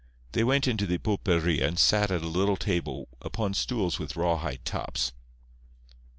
[0.31, 4.65] They went into the pulperia and sat at a little table upon stools with rawhide
[4.65, 5.11] tops.